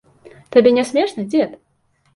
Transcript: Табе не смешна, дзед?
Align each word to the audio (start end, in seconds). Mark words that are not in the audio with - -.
Табе 0.55 0.73
не 0.79 0.87
смешна, 0.93 1.29
дзед? 1.31 1.57